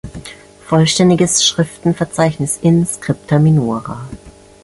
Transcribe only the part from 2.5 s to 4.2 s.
in: "Scripta minora.